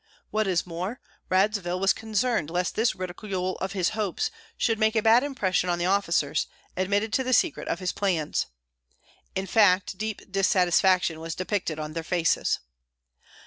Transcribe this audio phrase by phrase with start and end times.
[0.31, 0.99] What is more,
[1.29, 5.77] Radzivill was concerned lest this ridicule of his hopes should make a bad impression on
[5.77, 8.47] the officers, admitted to the secret of his plans.
[9.35, 12.61] In fact, deep dissatisfaction was depicted on their faces.